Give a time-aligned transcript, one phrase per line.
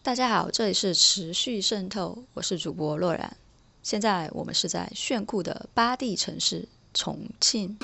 [0.00, 3.36] 大家好，这里是持续渗透，我是主播洛然。
[3.82, 7.76] 现在我们是在炫酷的巴地城市重庆。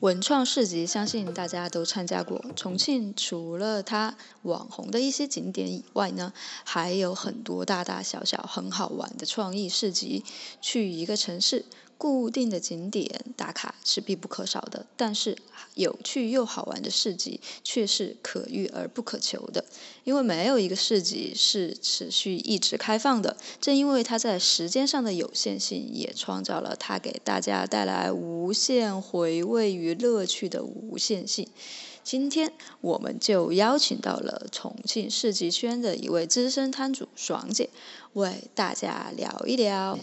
[0.00, 2.44] 文创市集，相信大家都参加过。
[2.54, 6.32] 重庆除了它网红的一些景点以外呢，
[6.64, 10.22] 还有很多大大小小很好玩的创意市集。
[10.60, 11.64] 去一个城市，
[11.96, 15.36] 固定的景点打卡是必不可少的，但是
[15.74, 19.64] 有趣又好玩的市集却是可遇而不可求的。
[20.04, 31.48] 因为没有一个市集是持续一直开放的，正因为它在时间上的有限性，也创造了它给大家带来无限回味与乐趣的无限性。
[32.02, 32.52] 今天
[32.82, 37.70] 我们就邀请到了重庆市集圈的一位资深摊主爽姐，
[38.12, 39.98] 为大家聊一聊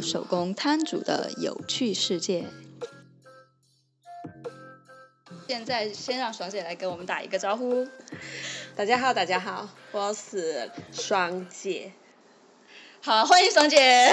[0.00, 2.44] 手工摊主的有趣世界。
[5.48, 7.86] 现在先让爽姐来给我们打一个招呼。
[8.76, 11.92] 大家好，大家好，我是爽姐。
[13.00, 14.12] 好，欢迎爽姐。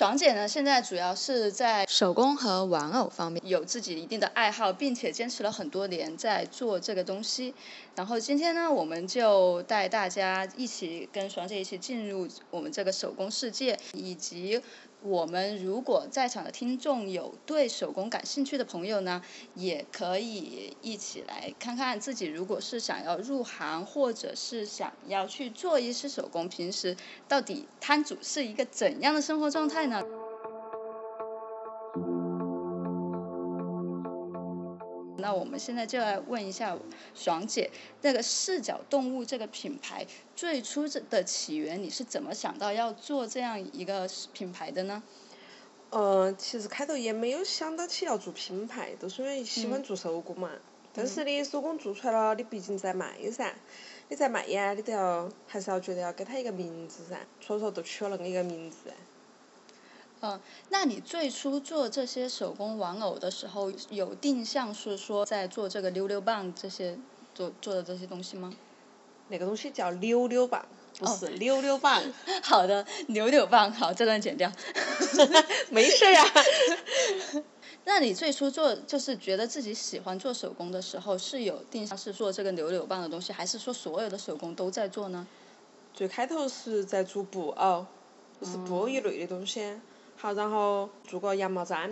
[0.00, 7.54] 爽姐呢，现在主要是在手工和玩偶方面有自己一定的爱好，并且坚持了很多年在做这个东西。
[7.94, 14.62] 然后今天呢，我们就带大家一起跟爽姐一起进入我们这个手工世界，以及
[15.02, 19.22] 我们如果在场的听众有对手工感兴趣的朋友呢，
[19.54, 30.02] 也可以一起来看看自己如果是想要入行，或者是想要去做一些手工，平时到底摊主是一个怎样的生活状态呢？
[35.40, 36.76] 我们现在就来问一下
[37.14, 37.70] 爽姐，
[38.02, 45.02] 那个视角动物这个品牌最初的起源，你是怎么想到要做这样一个品牌的呢？
[45.88, 50.50] 呃，其实开头也没有想到起要做品牌，都是因为喜欢做手工嘛。
[50.92, 53.54] 但是你手工做出来了，你毕竟在卖噻，
[54.08, 58.76] 你在卖呀，你都要还是要觉得要给它一个名字噻，所以说就取了那么一个名字。
[60.22, 60.38] 嗯，
[60.68, 66.98] 那你最初做这些手工玩偶的时候，有定向是说在做这个溜溜棒这些
[67.34, 68.52] 做做的这些东西吗？
[69.28, 70.66] 那个东西叫溜溜棒，
[70.98, 72.02] 不是溜溜棒。
[72.42, 74.52] 好的，溜溜棒，好，这段剪掉。
[75.70, 76.24] 没事啊。
[77.86, 85.26] 那你最初做就是觉得自己喜欢做手工的时候，是有定向是做这个溜溜棒的东西，还是说所有的手工都在做呢？
[85.94, 87.86] 最开头是在做布偶，
[88.38, 89.80] 就是布偶一类的东西。
[90.20, 91.90] 好，然后做个羊毛毡，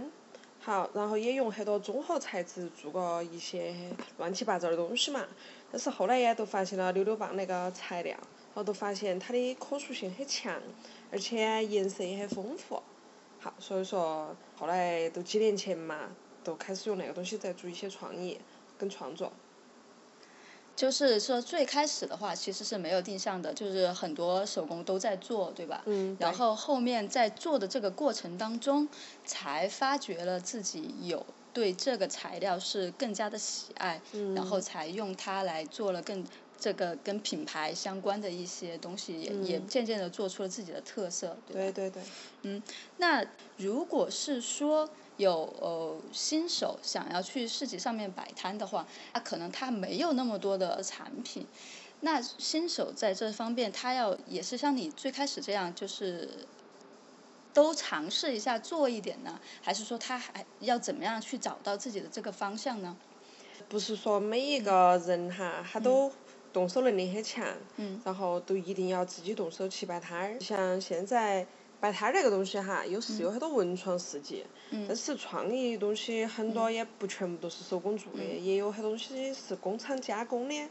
[0.61, 3.75] 好，然后也用很多综合材质做个一些
[4.19, 5.25] 乱七八糟的东西嘛。
[5.73, 10.61] 但是后来呀，都发现了溜溜棒那个材料，然后都发现它的可塑性很强，
[11.11, 12.83] 而且颜色也很丰富。
[13.41, 16.11] 好，所以说后来都几年前嘛，
[16.45, 18.39] 都开始用那个东西在做一些创意
[18.77, 19.33] 跟创作。
[20.79, 25.83] 就是说最开始的话其实是没有定向的，就是很多手工都在做，对吧？
[25.87, 26.17] 嗯。
[26.21, 28.89] 然后后面在做的这个过程当中，
[29.25, 34.01] 才发觉了自己有对这个材料是更加的喜爱，
[34.37, 36.25] 然后才用它来做了更
[36.61, 42.01] 这个跟品牌相关的一些东西，也也渐渐的做出了自己的特色，对对对。
[42.43, 42.63] 嗯，
[42.99, 44.89] 那如果是说。
[45.19, 51.47] 有呃新手想要去市集上面摆摊的话，那可能他没有那么多的产品，
[52.01, 56.47] 那新手在这方面他要也是像你最开始这样，就是
[57.53, 62.97] 都尝试一下做一点呢，还是说他还要怎么样去找到自己的这个方向呢？
[63.69, 66.13] 不是说每一个人哈，他都
[66.53, 67.45] 动手能力很强，
[67.77, 71.45] 嗯，然后都一定要自己动手去摆摊儿，像现在。
[71.81, 74.45] 摆摊儿那个东西哈，有是有很多文创市集，
[74.89, 80.69] 但是创意东西很多也不全部都是手工做的，也有很多东西是工厂加工的。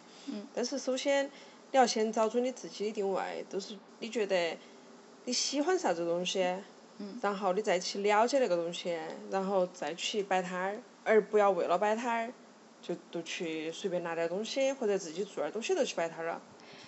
[0.53, 1.31] 但是首先你
[1.71, 4.57] 要先找准你自己的定位，就是你觉得
[5.23, 6.45] 你喜欢啥子东西，
[7.21, 8.97] 然后你再去了解那个东西，
[9.31, 12.33] 然后再去摆摊儿，而不要为了摆摊儿
[12.81, 16.41] 就就去随便拿点东西或者自己做点东西就去摆摊儿了。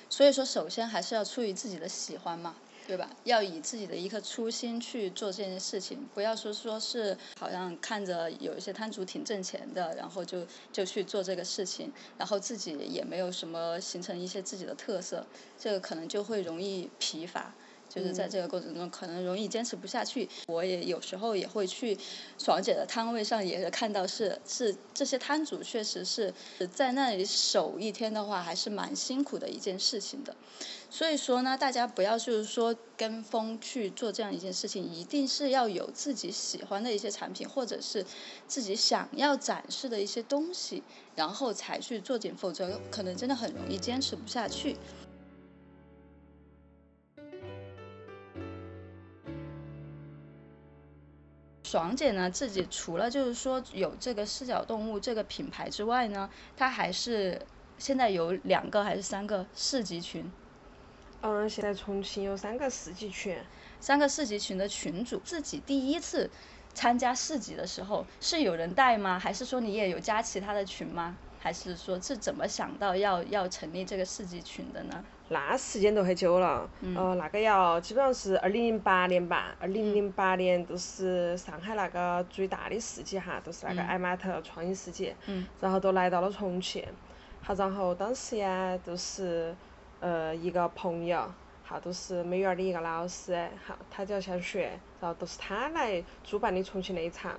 [0.10, 2.56] 所以说，首先还是要出于自己的喜欢嘛。
[2.90, 3.08] 对吧？
[3.24, 10.44] 要以自己的一颗初心去做这件事情，不要说说是好像看着有一些摊主挺挣钱的，然后就
[10.74, 15.24] 就去做这个事情，然后自己也没有什么形成一些自己的特色，
[15.56, 17.54] 这个可能就会容易疲乏。
[17.90, 20.30] 就是在这个过程中可能容易坚持不下去。
[20.48, 21.98] 我也有时候也会去
[22.38, 26.34] 爽姐的摊位上，也是看到是是这些摊主确实是
[26.74, 30.36] 在那里守一天的话，还是蛮辛苦的一件事情的。
[30.92, 38.06] 所以说呢，大家不要就是说跟风去做这样一件事情，一定是要有自己喜欢的一些产品，或者是
[38.48, 40.82] 自己想要展示的一些东西，
[41.16, 44.78] 然后才去做紧，否则可能真的很容易坚持不下去。
[51.70, 56.28] 爽姐呢，自己除了就是说有这个视角动物这个品牌之外呢，
[56.58, 57.40] 她还是
[57.78, 60.32] 现在有两个还是三个市集群。
[61.22, 63.38] 嗯，现在重庆有三个市集群，
[63.80, 66.32] 三个市集群的群主自己第一次
[66.74, 69.20] 参加市集的时候，是有人带吗？
[69.20, 71.18] 还是说你也有加其他的群吗？
[71.40, 75.04] 还是说是怎么想到要要成立这个市集群的呢？
[75.30, 85.16] 那时间都很久了，呃，那个要基本上是二零零八年吧，二零零八年都是上海那个最大的市集哈，都是那个爱玛特创意市集，
[85.60, 86.84] 然后都来到了重庆，
[87.42, 89.56] 好，然后当时呀就是。
[90.02, 91.30] 呃，一个朋友，
[91.70, 97.30] 好，都是美院的一个老师，好，他就要想学，然后都是他来主办的重庆那一场，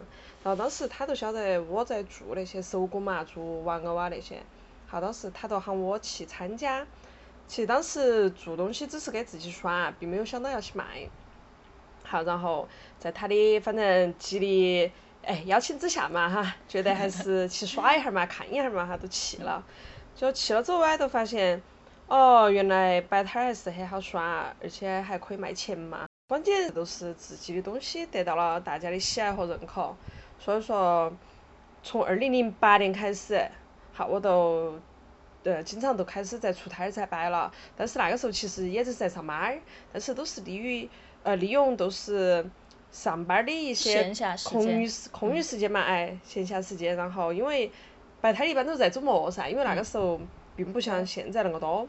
[0.44, 4.40] 然后当时他都晓得我在做那些手工嘛，做玩偶啊那些，
[4.86, 6.86] 好，当时他都喊我去参加，
[7.48, 11.08] 其实当时做东西只是给自己耍，并没有想到要去卖，
[12.04, 12.68] 好，然后
[13.00, 14.92] 在他的反正极力
[15.24, 19.64] 哎邀请之下嘛哈，觉得还是去耍一下嘛，看一下嘛哈，都去了，
[20.14, 21.60] 就去了之后啊，都发现。
[22.10, 26.06] 哦，原来摆摊儿还是很好耍，而且还可以卖钱嘛。
[26.28, 29.94] 关键都是自己的东西得到了大家的喜爱和认可。
[30.36, 31.12] 所以说，
[31.84, 33.40] 从二零零八年开始，
[33.92, 34.74] 好，我都
[35.44, 37.52] 呃经常都开始在出摊儿在摆了。
[37.76, 39.60] 但是那个时候其实也只是在上班儿，
[39.92, 40.88] 但是都是利于
[41.22, 42.44] 呃利用都是
[42.90, 44.12] 上班儿的一些
[44.44, 46.96] 空余时空余时间嘛，哎，闲暇时间。
[46.96, 47.70] 然后因为
[48.20, 50.20] 摆摊儿一般都是在周末噻，因为那个时候
[50.56, 51.86] 并不像现在那么多。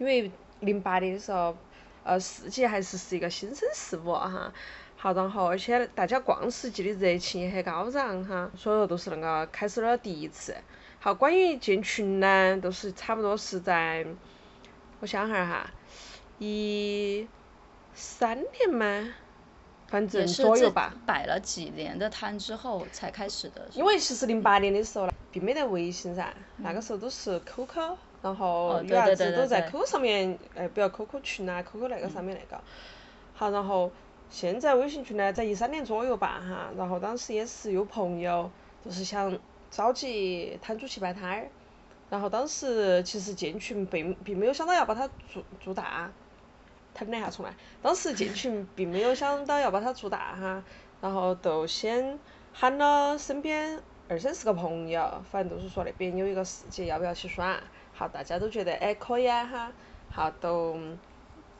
[0.00, 0.30] 因为
[0.60, 1.54] 零八年的时候，
[2.02, 4.50] 呃，市集还是是一个新生事物哈，
[4.96, 10.56] 好，然后而且大家逛市集的热情也很高涨哈，所以说都是那个开始了第一次。
[11.00, 14.06] 好，关于建群呢，都是差不多是在，
[15.00, 15.70] 我想哈儿哈，
[16.38, 17.28] 一
[17.92, 19.14] 三年吗？
[19.88, 20.94] 反正左右吧。
[21.04, 23.68] 摆了几年的摊之后才开始的。
[23.74, 27.96] 因为其实零八年的时候，并没得微信噻，那个时候都是 QQ。
[28.22, 32.62] 然后有啥子都在 QQ 上面，哎，不要 QQ 群啊，QQ 那个上面那个。
[33.34, 33.90] 好，然后
[34.28, 36.70] 现在微信群呢，在一三年左右吧，哈。
[36.76, 38.50] 然后当时也是有朋友，
[38.84, 39.38] 就是想
[39.70, 41.48] 召集摊主去摆摊儿。
[42.10, 46.12] 然后当时其实建群并并没有想到要把它做做大。
[46.92, 47.54] 等一下重来。
[47.80, 50.62] 当时建群并没有想到要把它做大哈，
[51.00, 52.18] 然后就先
[52.52, 57.58] 喊了身边二三十个朋友，反正都是说那边有一个世界，要不要去耍？
[58.00, 59.70] 好，大家都觉得哎可以啊哈，
[60.10, 60.72] 好都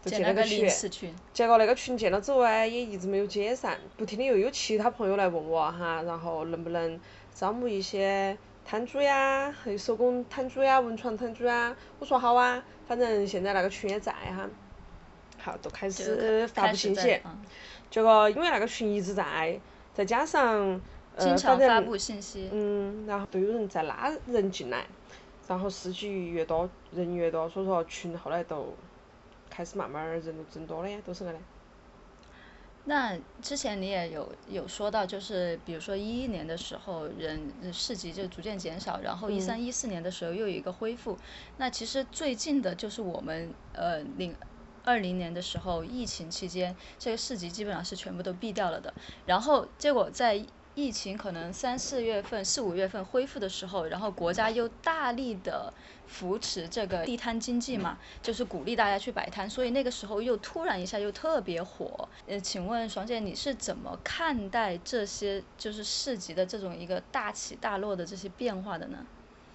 [0.02, 0.66] 都建了个群，
[1.34, 6.98] 结果那个群建了之后哎也一直没有解散，不停的又有其他朋友来问我哈，然后能不能
[7.34, 8.34] 招募一些
[8.64, 14.48] 摊主呀，还有手工摊主呀、文创摊主呀，我说好啊，反正现在那个群也在哈，
[15.36, 17.20] 好都开始发布信息，
[17.90, 19.60] 结果因为那个群一直在，
[19.92, 20.80] 再加上
[21.16, 21.68] 呃反正
[22.50, 24.86] 嗯，然后都有人在拉人进来。
[25.50, 28.72] 然后市集越多，人越多，所以说群后来都
[29.50, 31.40] 开始慢慢人都增多了呀，都是个嘞。
[32.84, 41.18] 那之前你也有有说到，就是比如说一一年的时候，人市集就逐渐减少，然后一三一四年的时候又有一个恢复。
[41.56, 44.36] 那其实最近的就是我们呃零
[44.84, 48.94] 二零年的时候，疫情期间，这个市集基本上是全部都闭掉了的。
[49.26, 50.46] 然后结果在。
[50.74, 55.72] 疫情可能三四月份、四五月份恢复的时候，然后国家又大力的
[56.06, 62.08] 扶持这个地摊经济嘛，就是鼓励大家去摆摊，所以那个时候又突然一下又特别火。
[62.26, 69.04] 呃，请问爽姐，你是怎么看待这些就是市集的这种一个大起大落的这些变化的呢？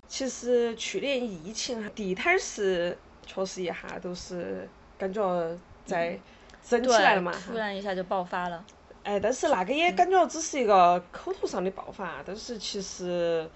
[0.08, 4.70] 其实去年疫情地摊是确实一下都是
[5.00, 6.20] 感觉在
[6.64, 8.64] 升起来了嘛，突然一下就爆发了。
[9.06, 13.48] 哎，但是那个也感觉只是一个口头上的爆发，但是其实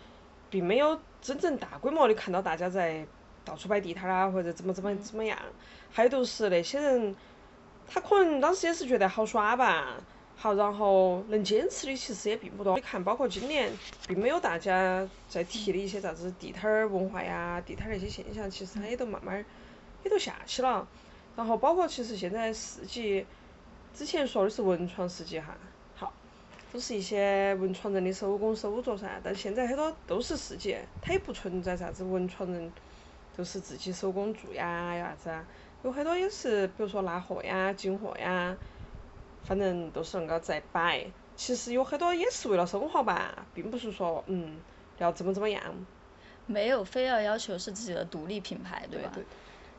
[0.47, 3.03] 并没有真正大规模的看到大家在
[3.43, 5.35] 到处摆地摊啊，或者怎么怎么怎么样。
[5.91, 7.15] 还有就是那些人，
[7.87, 9.95] 他可能当时也是觉得好耍吧，
[10.37, 12.75] 好，然后能坚持的其实也并不多。
[12.75, 13.71] 你看，包括今年，
[14.07, 19.43] 并没有大家在提的一些啥子地摊儿文化呀、地摊儿那些现象，其实它也都慢慢
[20.03, 20.87] 也都下去了。
[21.35, 23.25] 然然后包括其实现在市集，
[23.99, 25.57] 之前说的是文创市集哈，
[25.93, 26.13] 好，
[26.71, 32.71] 都是一些文创人的手工手作噻，但现在很多都是市集，它也不存在啥子文创人，
[33.37, 35.45] 就是自己手工做呀，有啥子啊，
[35.83, 38.55] 有很多也是比如说拿货呀、进货呀，
[39.43, 41.05] 反正都是恁个在摆。
[41.35, 44.61] 其实有很多也是为了生活吧，并不是说嗯
[44.99, 45.61] 要怎么怎么样。
[46.45, 49.11] 没有非要要求是自己的独立品牌，对吧？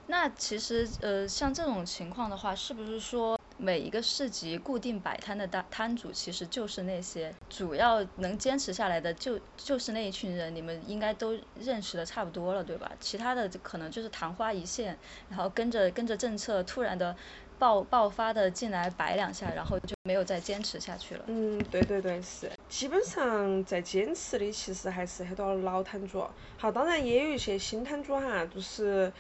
[0.09, 12.91] 那其实呃像这种情况的话，是不是说每一个市集固定摆摊的摊摊主其实就是那些主要能坚持下来的就就是那一群人，你们应该都认识的差不多了，对吧？
[12.99, 14.99] 其他的可能就是昙花一现，
[15.29, 17.15] 然后跟着跟着政策突然的。
[17.61, 21.25] 爆爆发的进来摆两下，然后就没有再坚持下去了。
[21.27, 22.51] 嗯，对对对，是。
[22.71, 26.27] 基本上在坚持的其实还是很多老摊主。
[26.57, 29.13] 好，当然也有一些新摊主哈，就是，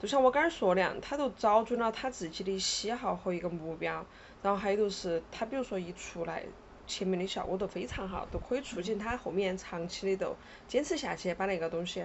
[0.00, 4.04] 就像我刚才说的样，他都找准了他自己的喜好和一个目标，
[4.42, 6.42] 然后还有就是他比如说一出来，
[6.86, 10.34] 前面的效果都非常好，都可以促进他后面长期的都
[10.66, 12.02] 坚持下去把那个东西。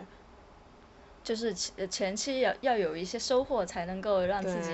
[1.25, 4.71] 就是前前期要要有一些收获，才能够让自己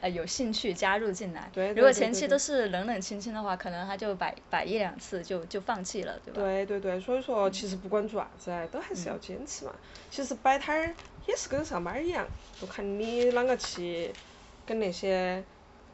[0.00, 1.48] 呃有兴趣加入进来。
[1.52, 1.68] 对。
[1.74, 6.42] 如果前期都是冷冷清清的话，可能他就摆摆一两次就就放弃了，对吧？
[6.42, 9.72] 对对对，所以说其实不管做啥子，都还是要坚持嘛。
[10.10, 10.92] 其实摆摊儿
[11.28, 12.26] 也是跟上班儿一样，
[12.60, 14.12] 就看你啷个去
[14.66, 15.40] 跟那些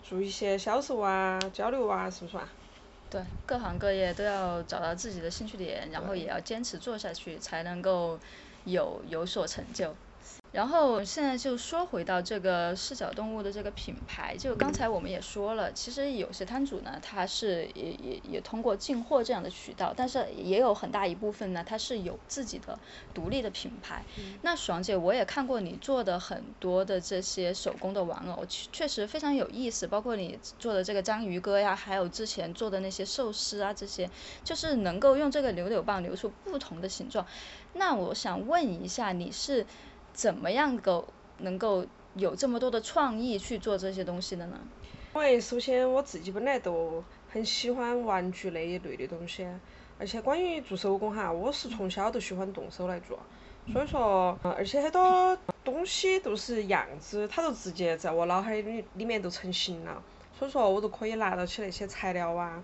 [0.03, 2.49] 做一些销售啊、交流啊，是不是嘛？
[3.11, 8.19] 对，各行各业都要找到自己的兴趣点，然后也要坚持做下去，才能够。
[8.71, 9.95] 有有所成就，
[10.59, 22.77] 然后现在就说回到这个视角动物的这个品牌，就刚才我们也说了，其实有些摊主呢，他是也也也通过进货这样的渠道，但是也有很大一部分呢，他是有自己的
[23.15, 24.05] 独立的品牌。
[24.43, 34.11] 那爽姐，我也看过你做的很多的这些手工的玩偶，确实非常有意思，包括你做的这个章鱼哥呀，还有之前做的那些寿司啊，这些
[34.43, 37.25] 就是能够用这个扭扭棒扭出不同的形状。
[37.75, 39.65] 那我想问一下，你是
[40.19, 41.07] 怎么样够
[41.39, 44.59] 能够有这么多的创意去做这些东西的呢？
[45.15, 49.47] 因为首先我自己本来都很喜欢玩具那一类的东西，
[49.97, 53.21] 而且关于做手工哈，我是从小都喜欢动手来做，
[53.73, 60.03] 所以说，而且很多东西都是样子，它都直接在我脑海里里面都成型了，
[60.37, 62.61] 所以说我都可以拿到起那些材料啊，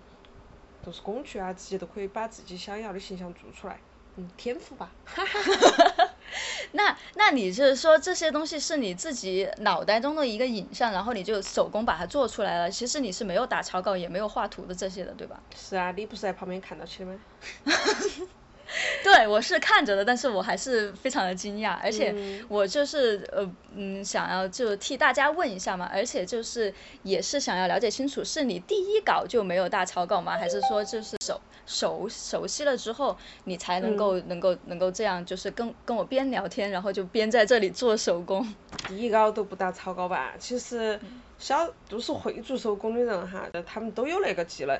[0.83, 3.79] 都是工具啊，直接都可以把自己想要的形象做出来。
[4.17, 5.94] 嗯，天赋吧，哈哈哈哈。
[6.73, 12.69] 那那你就是说这些东西是你自己脑袋中的一个影像，然后你就手工把它做出来了。
[12.69, 15.39] 其实你是没有打草稿，也没有画图的这些的，对吧？
[15.55, 17.19] 是啊，你不是在旁边看到起的吗？
[19.03, 22.13] 对，我是看着的，但是我还是非常的惊讶，而且
[22.47, 30.35] 我就是呃嗯想要就替大家问一下嘛，而且就是也是想要了解清楚，是你第一稿就没有大草稿吗？
[30.37, 38.51] 还是说就是熟熟熟悉了之后，你才能够能够能够这样，就是跟跟我边聊天，然后就边在这里做手工？
[38.89, 40.33] 第一稿都不打草稿吧？
[40.39, 40.99] 其实
[41.37, 44.79] 小都是会做手工的人哈，他们都有那个技能，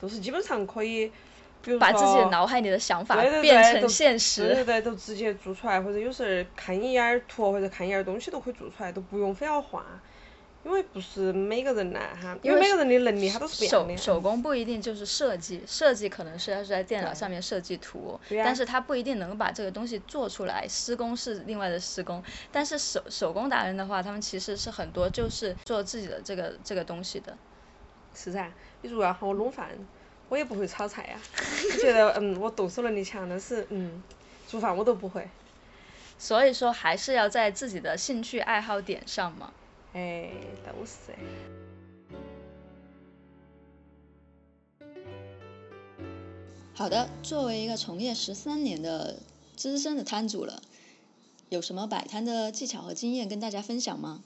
[0.00, 1.12] 都是基本上可以。
[1.78, 9.84] 把自己的脑海里的想法变成现实，对对对，都直接做出来，或者有时候看一眼图或者看一眼东西都可以做出来，都不用非要画，
[10.64, 13.96] 因为不是每个人呐哈，因为每个人的能力他都是不一样的。
[13.96, 20.66] 手手工不一定就是设计，设计可能是要是在电脑上面设计图，但是他不一定能把这个东西做出来。
[20.68, 27.36] 施工是另外的施工，但是手手工达人的话，他们其实是很多就是做自己的这个这个东西的。
[28.14, 28.50] 是噻，
[28.82, 29.68] 你如果要喊我弄饭。
[30.28, 31.20] 我也不会炒菜呀，
[31.72, 34.02] 我 觉得嗯，我动手能力强，但是嗯，
[34.48, 35.28] 煮饭我都不会。
[36.18, 39.52] 所以说还是要在自己的兴趣爱好点上嘛。
[39.92, 40.30] 哎，
[40.64, 41.12] 都是。
[46.74, 49.18] 好的，作为一个从业十三年的
[49.56, 50.60] 资深的摊主了，
[51.48, 54.22] 有什么摆摊的技巧和经验跟大家分享吗？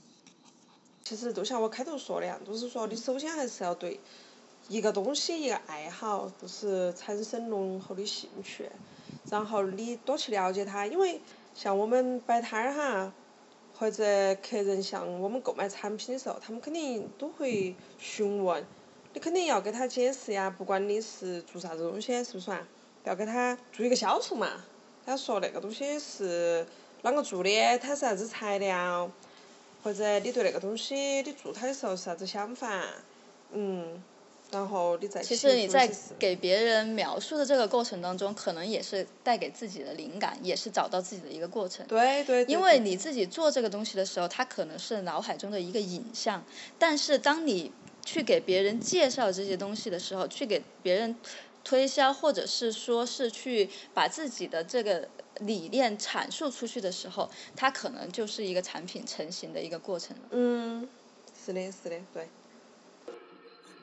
[1.04, 4.00] 其实就像我开头说的样，就是说你首先还是要对。
[4.71, 8.71] 一个东西，一个爱好，就是产生浓厚的兴趣，
[9.29, 11.21] 然后你多去了解它，因为
[11.57, 13.12] 像我们摆摊儿哈，
[13.77, 14.05] 或者
[14.37, 18.65] 客人向我们购买产品的时候，他们肯定都会询问，
[19.12, 22.61] 你肯定要给他解释呀，不管你是做啥子东西，是不是嘛？
[23.03, 24.65] 要给他做一个销售嘛，
[25.05, 26.65] 他说那个东西是
[27.03, 29.11] 啷个做的，它是啥子材料，
[29.83, 32.85] 或者你对那个东西你做它的时候是啥子想法，
[35.23, 41.87] 其实你在给别人描述的这个过程当中，可能也是带给自己的灵感，也是找到自己的一个过程。
[41.87, 42.45] 对对。
[42.45, 46.45] 因为你自己做这个东西的时候，它可能是脑海中的一个影像，
[46.79, 47.73] 但是当你
[48.05, 51.17] 去给别人介绍这些东西的时候，去给别人
[51.65, 55.09] 推销，或者是说是去把自己的这个
[55.41, 60.23] 理念阐述出去的时候，它可能就是一个产品成型的一个过程了。
[60.31, 60.89] 嗯，
[61.45, 62.29] 是的，是的，对。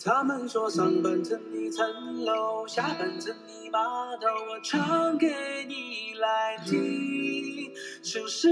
[0.04, 3.80] 他们说上半层一层楼，下半层泥巴
[4.18, 5.28] 头，我唱给
[5.68, 7.74] 你来听。
[8.04, 8.48] 就是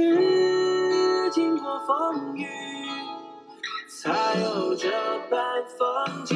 [1.32, 2.46] 经过风雨，
[3.88, 4.90] 才有这
[5.30, 5.40] 般
[5.78, 6.36] 风景。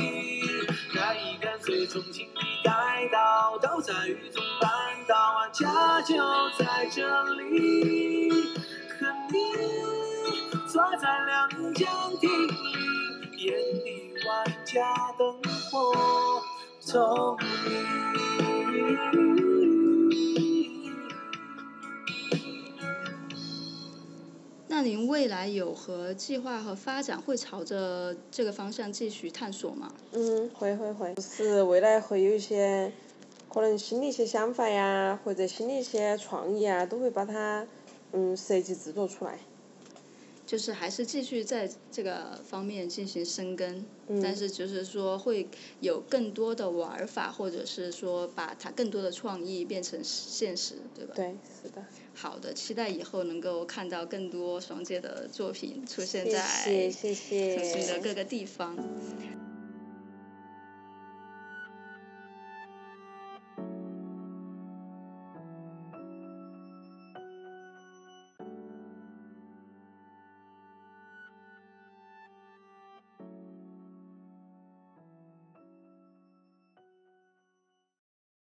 [0.93, 4.69] 看一看随从请你改道，都在雨中绊
[5.07, 6.15] 倒我，家就
[6.57, 8.29] 在这里，
[8.99, 9.37] 和你
[10.67, 11.89] 坐在两江
[12.21, 12.53] 亭里，
[13.37, 13.98] 眼底。
[14.71, 15.33] 家灯
[15.71, 15.91] 火
[16.85, 17.35] 通
[17.65, 17.79] 明。
[24.67, 27.19] 那您未来有何计划和发展？
[27.19, 29.91] 会朝着这个方向继续探索吗？
[30.11, 32.93] 嗯，会会会，就是未来会有一些
[33.51, 37.65] 可能新的一些想法呀，或者新的一些创意啊，都会把它
[38.11, 39.39] 嗯设计制作出来。
[40.49, 43.85] 就是还是继续在这个方面进行深耕，
[44.19, 45.47] 但是就是说会
[45.79, 51.13] 有更多的玩法，或者是说把它更多的创意变成现实，对吧？
[51.15, 51.85] 对，是的。
[52.15, 56.41] 好的，期待以后能够看到更多爽姐的作品出现在
[56.89, 58.75] 谢谢的各个地方。